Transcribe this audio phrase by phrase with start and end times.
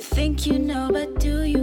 [0.00, 1.59] Think you know, but do you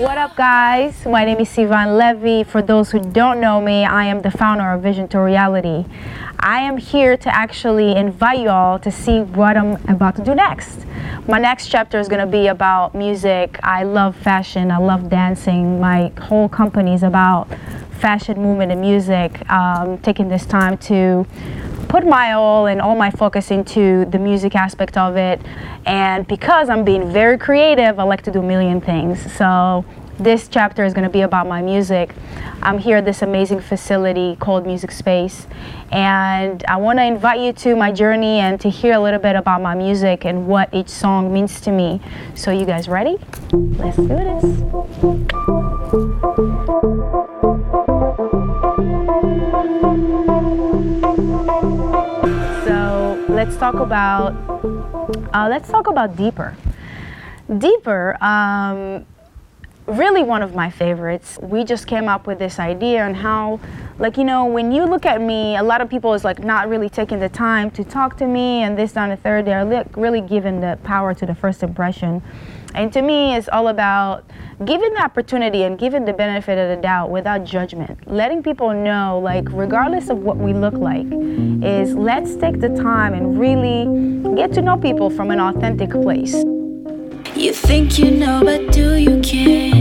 [0.00, 1.06] What up, guys?
[1.06, 2.44] My name is Sivan Levy.
[2.44, 5.86] For those who don't know me, I am the founder of Vision to Reality.
[6.38, 10.34] I am here to actually invite you all to see what I'm about to do
[10.34, 10.84] next.
[11.26, 13.58] My next chapter is going to be about music.
[13.62, 15.80] I love fashion, I love dancing.
[15.80, 17.48] My whole company is about
[18.00, 19.50] fashion movement and music.
[19.50, 21.26] Um, taking this time to
[21.90, 25.40] put my all and all my focus into the music aspect of it.
[25.84, 29.20] And because I'm being very creative, I like to do a million things.
[29.32, 29.84] So
[30.16, 32.14] this chapter is going to be about my music.
[32.62, 35.48] I'm here at this amazing facility called Music Space,
[35.90, 39.34] and I want to invite you to my journey and to hear a little bit
[39.34, 42.00] about my music and what each song means to me.
[42.34, 43.16] So, you guys ready?
[43.52, 44.44] Let's do this.
[53.40, 54.36] Let's talk about
[55.32, 56.54] uh, let's talk about deeper.
[57.48, 58.22] Deeper.
[58.22, 59.06] Um,
[59.86, 61.38] really one of my favorites.
[61.42, 63.60] We just came up with this idea on how,
[63.98, 66.68] like, you know, when you look at me, a lot of people is like not
[66.68, 69.46] really taking the time to talk to me and this, down the third.
[69.46, 72.22] They're like really giving the power to the first impression.
[72.72, 74.24] And to me, it's all about
[74.64, 78.06] giving the opportunity and giving the benefit of the doubt without judgment.
[78.06, 81.06] Letting people know, like, regardless of what we look like,
[81.64, 86.44] is let's take the time and really get to know people from an authentic place.
[87.40, 89.72] You think you know, but do you care?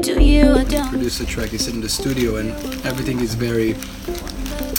[0.00, 0.88] Do you or don't?
[0.88, 2.52] produce a track, you sit in the studio and
[2.86, 3.72] everything is very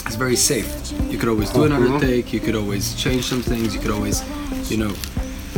[0.04, 0.68] it's very safe.
[1.08, 1.76] You could always do uh-huh.
[1.76, 4.20] another take, you could always change some things, you could always,
[4.68, 4.92] you know,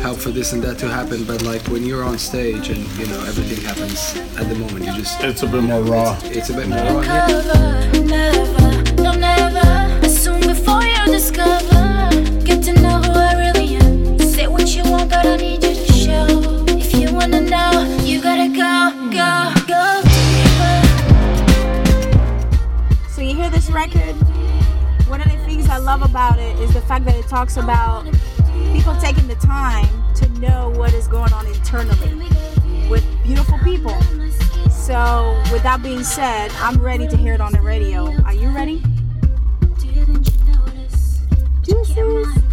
[0.03, 1.25] help for this and that to happen.
[1.25, 4.93] But like when you're on stage and you know everything happens at the moment, you
[4.93, 6.19] just It's a bit more raw.
[6.25, 7.01] it's a bit more raw.
[7.01, 7.27] yeah.
[7.27, 10.07] Cover, never, no, never.
[10.07, 11.74] Assume before you discover.
[25.09, 28.05] One of the things I love about it is the fact that it talks about
[28.73, 32.29] people taking the time to know what is going on internally
[32.89, 34.01] with beautiful people.
[34.71, 38.13] So with that being said, I'm ready to hear it on the radio.
[38.23, 38.83] Are you ready?
[41.63, 42.44] Didn't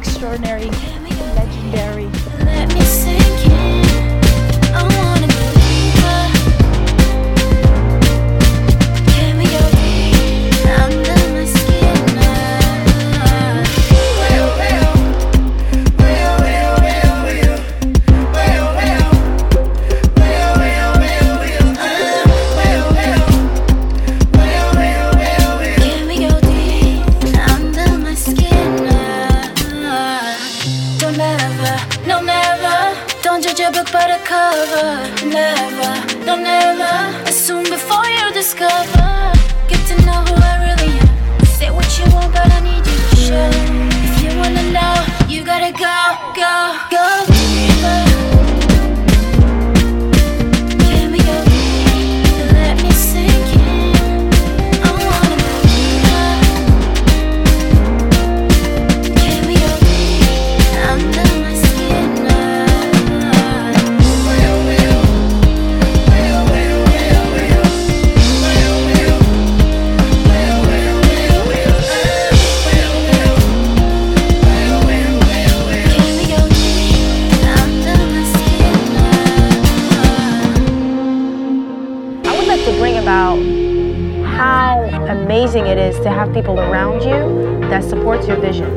[0.00, 0.70] extraordinary,
[1.36, 2.29] legendary.
[33.72, 34.88] Book by the cover.
[35.26, 36.94] Never, no never.
[37.28, 39.32] Assume before you discover.
[39.68, 41.44] Get to know who I really am.
[41.46, 43.50] Say what you want, but I need you to show.
[44.06, 44.94] If you wanna know,
[45.28, 45.96] you gotta go,
[46.34, 47.39] go, go
[85.30, 88.68] amazing it is to have people around you that supports your vision.